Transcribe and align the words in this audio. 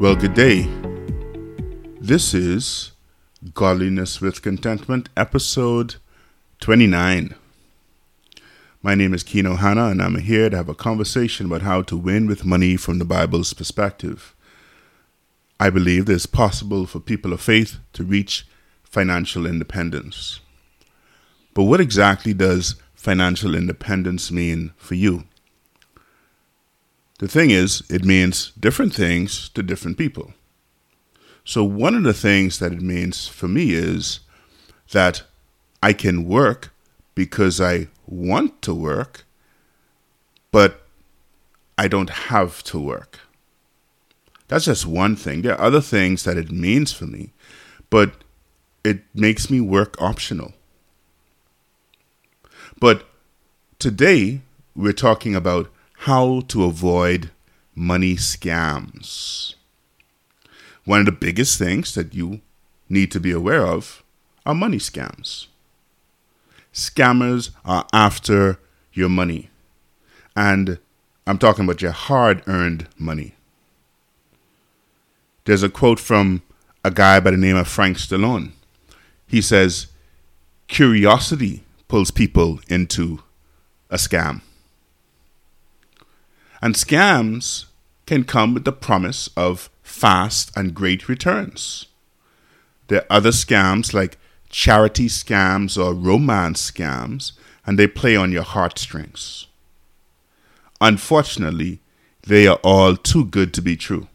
Well, 0.00 0.16
good 0.16 0.32
day. 0.32 0.62
This 2.00 2.32
is 2.32 2.92
Godliness 3.52 4.18
with 4.18 4.40
Contentment, 4.40 5.10
episode 5.14 5.96
29. 6.60 7.34
My 8.82 8.94
name 8.94 9.12
is 9.12 9.22
Keno 9.22 9.56
Hanna, 9.56 9.88
and 9.88 10.00
I'm 10.00 10.16
here 10.16 10.48
to 10.48 10.56
have 10.56 10.70
a 10.70 10.74
conversation 10.74 11.44
about 11.44 11.60
how 11.60 11.82
to 11.82 11.98
win 11.98 12.26
with 12.26 12.46
money 12.46 12.78
from 12.78 12.98
the 12.98 13.04
Bible's 13.04 13.52
perspective. 13.52 14.34
I 15.60 15.68
believe 15.68 16.08
it 16.08 16.14
is 16.14 16.24
possible 16.24 16.86
for 16.86 16.98
people 16.98 17.34
of 17.34 17.42
faith 17.42 17.76
to 17.92 18.02
reach 18.02 18.46
financial 18.82 19.44
independence. 19.44 20.40
But 21.52 21.64
what 21.64 21.78
exactly 21.78 22.32
does 22.32 22.76
financial 22.94 23.54
independence 23.54 24.30
mean 24.30 24.72
for 24.78 24.94
you? 24.94 25.24
The 27.20 27.28
thing 27.28 27.50
is, 27.50 27.82
it 27.90 28.02
means 28.02 28.50
different 28.58 28.94
things 28.94 29.50
to 29.50 29.62
different 29.62 29.98
people. 29.98 30.32
So, 31.44 31.62
one 31.62 31.94
of 31.94 32.02
the 32.02 32.14
things 32.14 32.58
that 32.60 32.72
it 32.72 32.80
means 32.80 33.28
for 33.28 33.46
me 33.46 33.72
is 33.72 34.20
that 34.92 35.24
I 35.82 35.92
can 35.92 36.24
work 36.24 36.72
because 37.14 37.60
I 37.60 37.88
want 38.06 38.62
to 38.62 38.74
work, 38.74 39.26
but 40.50 40.80
I 41.76 41.88
don't 41.88 42.08
have 42.08 42.62
to 42.64 42.78
work. 42.78 43.20
That's 44.48 44.64
just 44.64 44.86
one 44.86 45.14
thing. 45.14 45.42
There 45.42 45.52
are 45.52 45.66
other 45.66 45.82
things 45.82 46.24
that 46.24 46.38
it 46.38 46.50
means 46.50 46.90
for 46.90 47.04
me, 47.04 47.34
but 47.90 48.24
it 48.82 49.02
makes 49.14 49.50
me 49.50 49.60
work 49.60 50.00
optional. 50.00 50.54
But 52.78 53.04
today, 53.78 54.40
we're 54.74 54.94
talking 54.94 55.34
about 55.34 55.70
how 56.04 56.40
to 56.48 56.64
avoid 56.64 57.30
money 57.74 58.14
scams. 58.14 59.54
One 60.86 61.00
of 61.00 61.04
the 61.04 61.12
biggest 61.12 61.58
things 61.58 61.94
that 61.94 62.14
you 62.14 62.40
need 62.88 63.10
to 63.10 63.20
be 63.20 63.30
aware 63.30 63.66
of 63.66 64.02
are 64.46 64.54
money 64.54 64.78
scams. 64.78 65.48
Scammers 66.72 67.50
are 67.66 67.86
after 67.92 68.58
your 68.94 69.10
money, 69.10 69.50
and 70.34 70.78
I'm 71.26 71.36
talking 71.36 71.64
about 71.64 71.82
your 71.82 71.92
hard 71.92 72.42
earned 72.46 72.88
money. 72.96 73.34
There's 75.44 75.62
a 75.62 75.68
quote 75.68 76.00
from 76.00 76.40
a 76.82 76.90
guy 76.90 77.20
by 77.20 77.32
the 77.32 77.36
name 77.36 77.56
of 77.56 77.68
Frank 77.68 77.98
Stallone. 77.98 78.52
He 79.26 79.42
says, 79.42 79.88
Curiosity 80.66 81.62
pulls 81.88 82.10
people 82.10 82.60
into 82.68 83.22
a 83.90 83.96
scam. 83.96 84.40
And 86.62 86.74
scams 86.74 87.66
can 88.06 88.24
come 88.24 88.54
with 88.54 88.64
the 88.64 88.72
promise 88.72 89.28
of 89.36 89.70
fast 89.82 90.50
and 90.56 90.74
great 90.74 91.08
returns. 91.08 91.86
There 92.88 93.02
are 93.02 93.18
other 93.18 93.30
scams 93.30 93.94
like 93.94 94.18
charity 94.50 95.06
scams 95.06 95.82
or 95.82 95.94
romance 95.94 96.70
scams, 96.70 97.32
and 97.64 97.78
they 97.78 97.86
play 97.86 98.16
on 98.16 98.32
your 98.32 98.42
heartstrings. 98.42 99.46
Unfortunately, 100.80 101.80
they 102.22 102.46
are 102.46 102.58
all 102.62 102.96
too 102.96 103.24
good 103.24 103.54
to 103.54 103.62
be 103.62 103.76
true. 103.76 104.08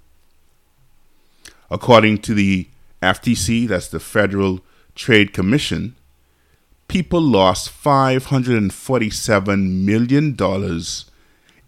According 1.71 2.19
to 2.19 2.33
the 2.33 2.67
FTC, 3.01 3.67
that's 3.67 3.87
the 3.87 3.99
Federal 3.99 4.59
Trade 4.93 5.33
Commission, 5.33 5.95
people 6.87 7.21
lost 7.21 7.71
$547 7.83 9.85
million 9.85 10.35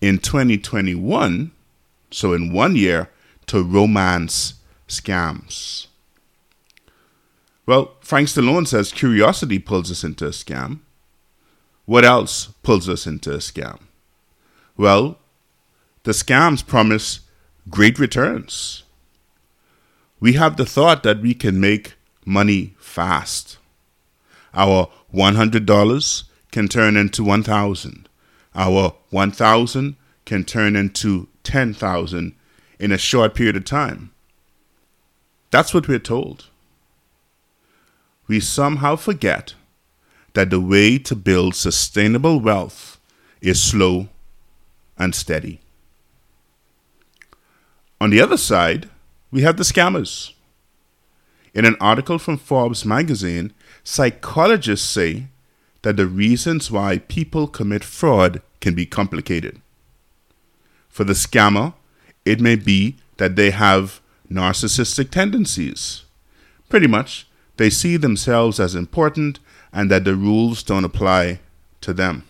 in 0.02 0.20
2021, 0.20 1.52
so 2.12 2.34
in 2.34 2.53
one 2.53 2.76
year, 2.76 3.09
to 3.48 3.64
romance 3.64 4.56
scams. 4.88 5.88
Well, 7.66 7.95
Frank 7.99 8.30
Stallone 8.30 8.67
says 8.67 8.92
curiosity 8.92 9.60
pulls 9.60 9.92
us 9.92 10.04
into 10.04 10.26
a 10.26 10.30
scam. 10.30 10.80
What 11.86 12.05
else 12.05 12.48
pulls 12.64 12.88
us 12.88 13.05
into 13.05 13.32
a 13.32 13.38
scam? 13.38 13.80
Well, 14.77 15.17
the 16.04 16.11
scams 16.11 16.66
promise 16.66 17.21
great 17.70 18.00
returns. 18.00 18.83
We 20.20 20.33
have 20.33 20.58
the 20.58 20.66
thought 20.66 21.04
that 21.04 21.21
we 21.21 21.33
can 21.33 21.60
make 21.60 21.95
money 22.26 22.76
fast. 22.80 23.58
Our 24.54 24.89
$100 25.14 26.23
can 26.52 26.67
turn 26.67 26.98
into 26.98 27.23
1000. 27.23 28.07
Our 28.58 28.95
1000 29.12 29.95
can 30.26 30.44
turn 30.44 30.76
into 30.76 31.28
10,000 31.44 32.36
in 32.80 32.92
a 32.92 32.98
short 32.98 33.36
period 33.36 33.56
of 33.56 33.66
time. 33.66 34.12
That's 35.52 35.73
what 35.73 35.88
we're 35.88 36.00
told. 36.00 36.48
We 38.28 38.40
somehow 38.40 38.95
forget 38.95 39.54
that 40.34 40.50
the 40.50 40.60
way 40.60 40.98
to 40.98 41.16
build 41.16 41.56
sustainable 41.56 42.40
wealth 42.40 43.00
is 43.42 43.64
slow 43.64 44.10
and 44.98 45.16
steady. 45.16 45.62
On 48.02 48.10
the 48.10 48.20
other 48.20 48.38
side, 48.38 48.89
we 49.32 49.44
have 49.44 49.58
the 49.58 49.64
scammers. 49.64 50.34
In 51.54 51.66
an 51.66 51.78
article 51.80 52.20
from 52.20 52.38
Forbes 52.38 52.86
magazine, 52.86 53.54
psychologists 53.84 54.88
say 54.88 55.28
that 55.82 55.98
the 55.98 56.08
reasons 56.08 56.71
why 56.71 56.99
people 56.99 57.48
commit 57.48 57.83
fraud 57.83 58.42
can 58.61 58.73
be 58.73 58.86
complicated. 58.86 59.61
For 60.89 61.04
the 61.04 61.14
scammer, 61.14 61.73
it 62.26 62.42
may 62.42 62.55
be 62.55 62.98
that 63.17 63.36
they 63.36 63.52
have 63.52 64.02
narcissistic 64.32 65.11
tendencies. 65.11 66.04
Pretty 66.70 66.88
much, 66.88 67.27
they 67.58 67.70
see 67.70 67.98
themselves 67.98 68.60
as 68.60 68.76
important 68.76 69.39
and 69.71 69.89
that 69.92 70.04
the 70.04 70.15
rules 70.15 70.64
don't 70.64 70.86
apply 70.86 71.39
to 71.82 71.94
them. 71.94 72.23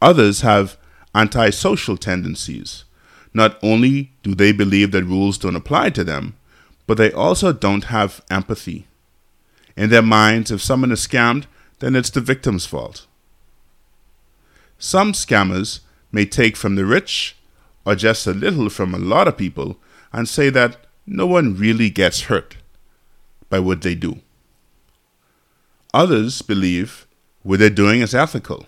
Others 0.00 0.40
have 0.40 0.76
antisocial 1.14 1.96
tendencies. 1.96 2.84
Not 3.34 3.58
only 3.62 4.12
do 4.22 4.34
they 4.34 4.52
believe 4.52 4.92
that 4.92 5.04
rules 5.04 5.38
don't 5.38 5.56
apply 5.56 5.90
to 5.90 6.04
them, 6.04 6.34
but 6.86 6.98
they 6.98 7.12
also 7.12 7.52
don't 7.52 7.84
have 7.84 8.22
empathy. 8.30 8.86
In 9.76 9.90
their 9.90 10.02
minds, 10.02 10.50
if 10.50 10.60
someone 10.60 10.92
is 10.92 11.06
scammed, 11.06 11.44
then 11.82 11.96
it's 11.96 12.10
the 12.10 12.20
victim's 12.20 12.64
fault. 12.64 13.06
Some 14.78 15.12
scammers 15.12 15.80
may 16.12 16.24
take 16.24 16.56
from 16.56 16.76
the 16.76 16.84
rich 16.84 17.36
or 17.84 17.96
just 17.96 18.24
a 18.24 18.32
little 18.32 18.68
from 18.68 18.94
a 18.94 18.98
lot 18.98 19.26
of 19.26 19.36
people 19.36 19.78
and 20.12 20.28
say 20.28 20.48
that 20.50 20.76
no 21.04 21.26
one 21.26 21.56
really 21.56 21.90
gets 21.90 22.22
hurt 22.22 22.56
by 23.50 23.58
what 23.58 23.82
they 23.82 23.96
do. 23.96 24.20
Others 25.92 26.42
believe 26.42 27.04
what 27.42 27.58
they're 27.58 27.68
doing 27.68 28.00
is 28.00 28.14
ethical. 28.14 28.66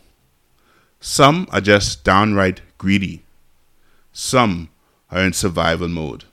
Some 1.01 1.47
are 1.53 1.61
just 1.61 2.03
downright 2.03 2.63
greedy. 2.79 3.23
Some 4.13 4.71
are 5.09 5.21
in 5.21 5.33
survival 5.33 5.87
mode. 5.87 6.25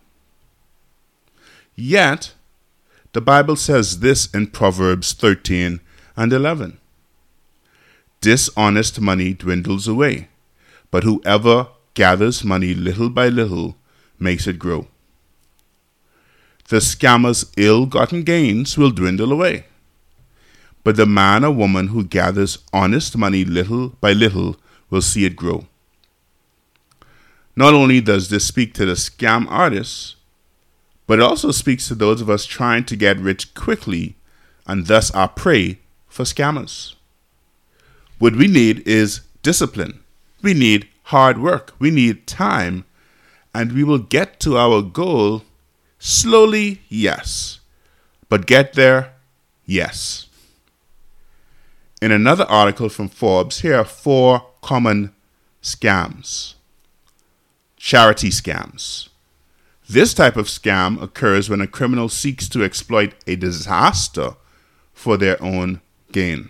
Yet, 1.75 2.33
the 3.13 3.21
Bible 3.21 3.55
says 3.55 3.99
this 3.99 4.25
in 4.33 4.47
Proverbs 4.47 5.13
13 5.13 5.79
and 6.15 6.33
11 6.33 6.77
Dishonest 8.21 9.01
money 9.01 9.33
dwindles 9.33 9.87
away, 9.87 10.27
but 10.91 11.03
whoever 11.03 11.69
gathers 11.95 12.43
money 12.43 12.75
little 12.75 13.09
by 13.09 13.27
little 13.27 13.75
makes 14.19 14.45
it 14.45 14.59
grow. 14.59 14.87
The 16.69 16.77
scammer's 16.77 17.51
ill 17.57 17.87
gotten 17.87 18.21
gains 18.21 18.77
will 18.77 18.91
dwindle 18.91 19.31
away, 19.31 19.65
but 20.83 20.97
the 20.97 21.07
man 21.07 21.43
or 21.43 21.51
woman 21.51 21.87
who 21.87 22.03
gathers 22.03 22.59
honest 22.71 23.17
money 23.17 23.43
little 23.43 23.89
by 23.99 24.13
little 24.13 24.55
will 24.91 25.01
see 25.01 25.25
it 25.25 25.35
grow. 25.35 25.65
Not 27.55 27.73
only 27.73 28.01
does 28.01 28.29
this 28.29 28.45
speak 28.45 28.73
to 28.75 28.85
the 28.85 28.93
scam 28.93 29.47
artists, 29.49 30.15
but 31.07 31.19
it 31.19 31.23
also 31.23 31.51
speaks 31.51 31.87
to 31.87 31.95
those 31.95 32.21
of 32.21 32.29
us 32.29 32.45
trying 32.45 32.85
to 32.85 32.95
get 32.95 33.17
rich 33.17 33.53
quickly 33.55 34.15
and 34.65 34.87
thus 34.87 35.11
are 35.11 35.27
prey 35.27 35.79
for 36.11 36.23
scammers. 36.23 36.93
What 38.19 38.35
we 38.35 38.47
need 38.47 38.87
is 38.87 39.21
discipline. 39.41 40.03
We 40.43 40.53
need 40.53 40.87
hard 41.05 41.39
work. 41.39 41.73
We 41.79 41.89
need 41.89 42.27
time. 42.27 42.85
And 43.55 43.71
we 43.71 43.83
will 43.83 43.97
get 43.97 44.39
to 44.41 44.57
our 44.57 44.83
goal 44.83 45.43
slowly, 45.97 46.81
yes. 46.87 47.59
But 48.29 48.45
get 48.45 48.73
there, 48.73 49.13
yes. 49.65 50.27
In 52.01 52.11
another 52.11 52.45
article 52.45 52.89
from 52.89 53.09
Forbes, 53.09 53.61
here 53.61 53.77
are 53.77 53.85
four 53.85 54.45
common 54.61 55.13
scams 55.63 56.55
charity 57.81 58.29
scams. 58.29 59.09
This 59.89 60.13
type 60.13 60.37
of 60.37 60.45
scam 60.45 61.01
occurs 61.01 61.49
when 61.49 61.61
a 61.61 61.67
criminal 61.67 62.09
seeks 62.09 62.47
to 62.49 62.63
exploit 62.63 63.15
a 63.25 63.35
disaster 63.35 64.35
for 64.93 65.17
their 65.17 65.41
own 65.41 65.81
gain. 66.11 66.49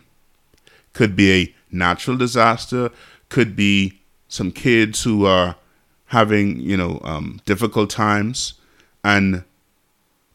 Could 0.94 1.16
be 1.16 1.32
a 1.32 1.56
natural 1.72 2.18
disaster, 2.18 2.92
could 3.30 3.56
be 3.56 4.02
some 4.28 4.52
kids 4.52 5.04
who 5.04 5.26
are 5.26 5.56
having, 6.08 6.60
you 6.60 6.76
know, 6.76 7.00
um, 7.04 7.40
difficult 7.46 7.90
times, 7.90 8.56
and 9.04 9.44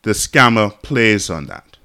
the 0.03 0.13
scammer 0.13 0.71
plays 0.83 1.29
on 1.29 1.47
that. 1.47 1.77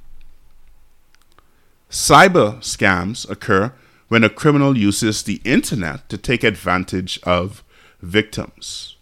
Cyber 1.90 2.60
scams 2.60 3.30
occur 3.30 3.74
when 4.08 4.24
a 4.24 4.30
criminal 4.30 4.78
uses 4.78 5.24
the 5.24 5.42
internet 5.44 6.08
to 6.10 6.18
take 6.18 6.44
advantage 6.44 7.20
of 7.24 7.64
victims. 8.02 8.96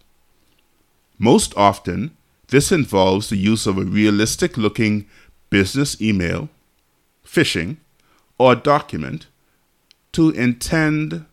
Most 1.18 1.52
often, 1.56 2.16
this 2.48 2.72
involves 2.72 3.28
the 3.28 3.36
use 3.36 3.66
of 3.66 3.78
a 3.78 3.84
realistic 3.84 4.56
looking 4.56 5.06
business 5.50 6.00
email, 6.00 6.48
phishing, 7.24 7.76
or 8.40 8.54
document 8.54 9.26
to 10.12 10.30
intend 10.30 11.26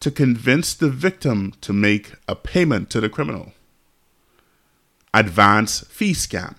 to 0.00 0.10
convince 0.10 0.72
the 0.72 0.88
victim 0.88 1.52
to 1.60 1.74
make 1.74 2.14
a 2.26 2.34
payment 2.34 2.88
to 2.88 3.02
the 3.02 3.08
criminal. 3.10 3.52
Advance 5.12 5.80
fee 5.90 6.14
scam. 6.14 6.54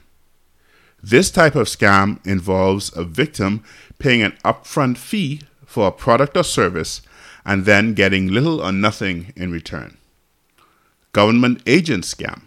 This 1.02 1.32
type 1.32 1.56
of 1.56 1.66
scam 1.66 2.24
involves 2.24 2.96
a 2.96 3.04
victim 3.04 3.64
paying 3.98 4.22
an 4.22 4.38
upfront 4.46 4.98
fee 4.98 5.42
for 5.66 5.88
a 5.88 5.92
product 5.92 6.38
or 6.38 6.44
service 6.44 7.02
and 7.44 7.66
then 7.66 7.96
getting 7.96 8.28
little 8.28 8.62
or 8.62 8.72
nothing 8.72 9.34
in 9.36 9.52
return. 9.52 9.98
Government 11.14 11.64
agent 11.66 12.04
scam. 12.04 12.44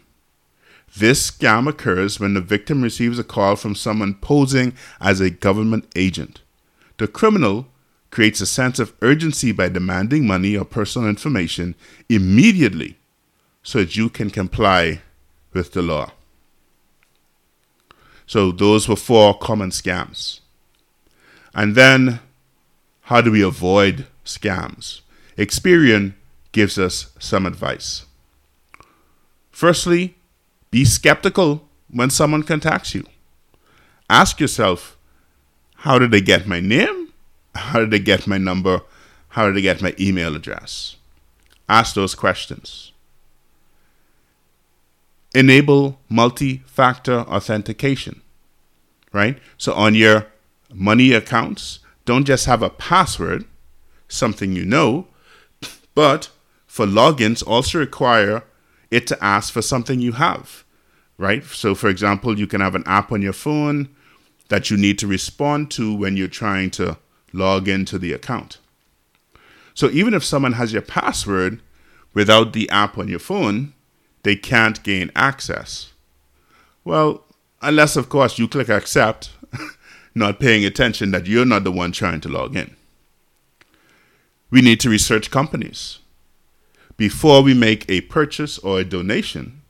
This 0.97 1.29
scam 1.29 1.69
occurs 1.69 2.21
when 2.21 2.35
the 2.35 2.41
victim 2.41 2.83
receives 2.83 3.19
a 3.19 3.25
call 3.25 3.57
from 3.57 3.75
someone 3.75 4.15
posing 4.15 4.75
as 5.01 5.21
a 5.21 5.29
government 5.29 5.89
agent. 5.97 6.41
The 7.03 7.09
criminal 7.09 7.67
creates 8.13 8.41
a 8.41 8.47
sense 8.47 8.79
of 8.79 8.93
urgency 9.03 9.51
by 9.51 9.69
demanding 9.69 10.25
money 10.25 10.57
or 10.57 10.65
personal 10.65 11.09
information 11.09 11.75
immediately 12.09 12.97
so 13.65 13.81
that 13.81 13.97
you 13.97 14.09
can 14.09 14.31
comply 14.31 15.01
with 15.53 15.73
the 15.73 15.83
law. 15.83 16.13
So, 18.25 18.53
those 18.53 18.89
were 18.89 18.95
four 18.95 19.37
common 19.37 19.71
scams. 19.71 20.43
And 21.53 21.75
then 21.75 22.21
how 23.01 23.21
do 23.21 23.33
we 23.33 23.43
avoid 23.43 24.07
scams? 24.25 25.01
Experian 25.37 26.15
gives 26.53 26.79
us 26.79 27.11
some 27.19 27.47
advice. 27.47 28.07
Firstly, 29.51 30.15
be 30.71 30.85
skeptical 30.85 31.67
when 31.91 32.11
someone 32.11 32.45
contacts 32.45 32.95
you. 32.95 33.05
Ask 34.09 34.39
yourself, 34.39 34.97
how 35.83 35.99
did 35.99 36.13
they 36.13 36.21
get 36.21 36.47
my 36.47 36.61
name? 36.61 37.13
How 37.57 37.81
did 37.81 37.91
they 37.91 37.99
get 37.99 38.29
my 38.29 38.39
number? 38.39 38.83
How 39.31 39.47
did 39.47 39.57
they 39.57 39.63
get 39.63 39.83
my 39.83 39.97
email 39.99 40.37
address? 40.37 40.95
Ask 41.69 41.97
those 41.97 42.15
questions. 42.15 42.93
Enable 45.35 45.99
multi 46.09 46.63
factor 46.67 47.23
authentication, 47.23 48.21
right? 49.13 49.39
So 49.59 49.75
on 49.75 49.97
your 49.97 50.29
money 50.73 51.13
accounts, 51.15 51.81
don't 52.05 52.27
just 52.27 52.47
have 52.47 52.63
a 52.63 52.71
password, 52.71 53.45
something 54.07 54.53
you 54.53 54.65
know, 54.65 55.09
but 55.97 56.31
for 56.65 56.87
logins, 56.87 57.45
also 57.45 57.81
require 57.81 58.45
it 58.93 59.09
to 59.09 59.25
ask 59.25 59.53
for 59.53 59.63
something 59.63 59.99
you 59.99 60.13
have, 60.13 60.63
right? 61.19 61.43
So, 61.43 61.75
for 61.75 61.89
example, 61.89 62.39
you 62.39 62.47
can 62.47 62.61
have 62.61 62.77
an 62.77 62.85
app 62.87 63.11
on 63.11 63.21
your 63.21 63.33
phone 63.33 63.89
that 64.53 64.69
you 64.69 64.77
need 64.77 64.99
to 64.99 65.07
respond 65.07 65.71
to 65.71 65.95
when 65.95 66.15
you're 66.15 66.29
trying 66.29 66.71
to 66.71 66.99
log 67.33 67.69
into 67.69 67.99
the 67.99 68.13
account. 68.13 68.59
So, 69.73 69.89
even 69.89 70.13
if 70.13 70.23
someone 70.23 70.53
has 70.53 70.75
your 70.75 70.83
password 70.83 71.63
without 72.13 72.53
the 72.53 72.69
app 72.69 72.99
on 72.99 73.09
your 73.09 73.19
phone, 73.19 73.73
they 74.25 74.37
can't 74.37 74.83
gain 74.83 75.11
access. 75.17 75.95
Well, 76.85 77.25
unless, 77.63 77.97
of 77.97 78.11
course, 78.11 78.39
you 78.39 78.47
click 78.47 78.69
accept 78.69 79.31
not 80.15 80.39
paying 80.39 80.67
attention 80.67 81.13
that 81.13 81.27
you're 81.27 81.47
not 81.47 81.65
the 81.65 81.73
one 81.73 81.91
trying 81.91 82.21
to 82.21 82.29
log 82.29 82.55
in. 82.55 82.77
We 84.51 84.61
need 84.61 84.81
to 84.81 84.91
research 84.91 85.31
companies. 85.31 86.01
Before 86.99 87.41
we 87.43 87.55
make 87.55 87.89
a 87.89 88.03
purchase 88.03 88.59
or 88.59 88.81
a 88.81 88.85
donation, 88.85 89.63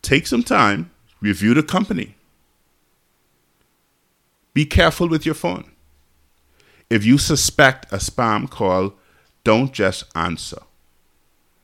take 0.00 0.26
some 0.26 0.42
time, 0.42 0.90
review 1.20 1.52
the 1.52 1.62
company. 1.62 2.14
Be 4.58 4.66
careful 4.66 5.08
with 5.08 5.24
your 5.24 5.36
phone. 5.36 5.70
If 6.90 7.04
you 7.04 7.16
suspect 7.16 7.92
a 7.92 7.98
spam 7.98 8.50
call, 8.50 8.94
don't 9.44 9.72
just 9.72 10.02
answer. 10.16 10.62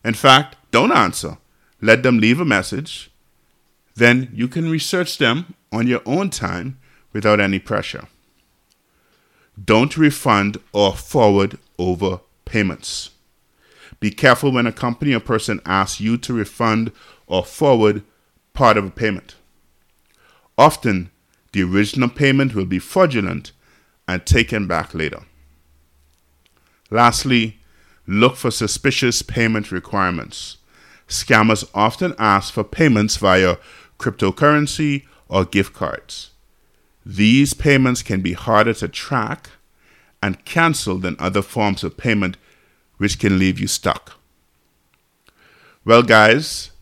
In 0.04 0.14
fact, 0.14 0.54
don't 0.70 0.92
answer. 0.92 1.38
Let 1.80 2.04
them 2.04 2.18
leave 2.18 2.38
a 2.38 2.44
message. 2.44 3.10
Then 3.96 4.30
you 4.32 4.46
can 4.46 4.70
research 4.70 5.18
them 5.18 5.56
on 5.72 5.88
your 5.88 6.02
own 6.06 6.30
time 6.30 6.78
without 7.12 7.40
any 7.40 7.58
pressure. 7.58 8.06
Don't 9.60 9.96
refund 9.96 10.58
or 10.72 10.94
forward 10.94 11.58
over 11.80 12.20
payments. 12.44 13.10
Be 13.98 14.12
careful 14.12 14.52
when 14.52 14.68
a 14.68 14.72
company 14.72 15.14
or 15.14 15.18
person 15.18 15.60
asks 15.66 16.00
you 16.00 16.16
to 16.18 16.32
refund 16.32 16.92
or 17.26 17.44
forward 17.44 18.04
part 18.52 18.76
of 18.76 18.84
a 18.84 18.90
payment. 18.90 19.34
Often, 20.56 21.10
the 21.54 21.62
original 21.62 22.08
payment 22.08 22.52
will 22.54 22.66
be 22.66 22.80
fraudulent 22.80 23.52
and 24.08 24.26
taken 24.26 24.66
back 24.66 24.92
later. 24.92 25.22
Lastly, 26.90 27.58
look 28.08 28.34
for 28.34 28.50
suspicious 28.50 29.22
payment 29.22 29.70
requirements. 29.70 30.56
Scammers 31.08 31.64
often 31.72 32.12
ask 32.18 32.52
for 32.52 32.64
payments 32.64 33.16
via 33.18 33.56
cryptocurrency 34.00 35.04
or 35.28 35.44
gift 35.44 35.72
cards. 35.72 36.30
These 37.06 37.54
payments 37.54 38.02
can 38.02 38.20
be 38.20 38.32
harder 38.32 38.74
to 38.74 38.88
track 38.88 39.50
and 40.20 40.44
cancel 40.44 40.98
than 40.98 41.14
other 41.20 41.42
forms 41.42 41.84
of 41.84 41.96
payment, 41.96 42.36
which 42.96 43.20
can 43.20 43.38
leave 43.38 43.60
you 43.60 43.68
stuck. 43.68 44.18
Well, 45.84 46.02
guys, 46.02 46.72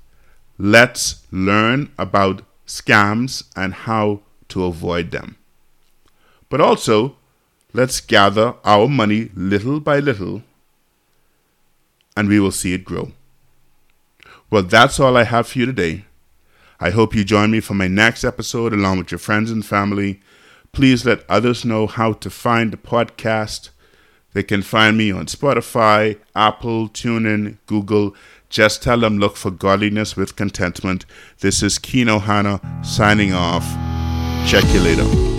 let's 0.56 1.26
learn 1.30 1.90
about 1.98 2.42
scams 2.66 3.44
and 3.54 3.74
how 3.74 4.22
to 4.52 4.64
avoid 4.64 5.10
them. 5.10 5.36
But 6.48 6.60
also, 6.60 7.16
let's 7.72 8.00
gather 8.00 8.54
our 8.64 8.88
money 8.88 9.30
little 9.34 9.80
by 9.80 9.98
little 9.98 10.42
and 12.16 12.28
we 12.28 12.38
will 12.38 12.50
see 12.50 12.74
it 12.74 12.84
grow. 12.84 13.12
Well, 14.50 14.62
that's 14.62 15.00
all 15.00 15.16
I 15.16 15.24
have 15.24 15.48
for 15.48 15.58
you 15.58 15.66
today. 15.66 16.04
I 16.78 16.90
hope 16.90 17.14
you 17.14 17.24
join 17.24 17.50
me 17.50 17.60
for 17.60 17.74
my 17.74 17.88
next 17.88 18.24
episode 18.24 18.72
along 18.72 18.98
with 18.98 19.10
your 19.10 19.18
friends 19.18 19.50
and 19.50 19.64
family. 19.64 20.20
Please 20.72 21.06
let 21.06 21.24
others 21.28 21.64
know 21.64 21.86
how 21.86 22.12
to 22.14 22.28
find 22.28 22.72
the 22.72 22.76
podcast. 22.76 23.70
They 24.34 24.42
can 24.42 24.62
find 24.62 24.96
me 24.98 25.10
on 25.12 25.26
Spotify, 25.26 26.18
Apple, 26.34 26.88
TuneIn, 26.88 27.58
Google. 27.66 28.14
Just 28.48 28.82
tell 28.82 29.00
them 29.00 29.18
look 29.18 29.36
for 29.36 29.50
godliness 29.50 30.16
with 30.16 30.36
contentment. 30.36 31.06
This 31.40 31.62
is 31.62 31.78
Kino 31.78 32.18
Hana 32.18 32.60
signing 32.82 33.32
off. 33.32 33.91
Check 34.44 34.64
you 34.74 34.80
later. 34.80 35.31